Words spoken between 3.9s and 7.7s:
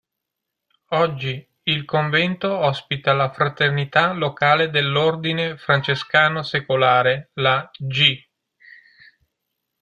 locale dell'Ordine francescano secolare, la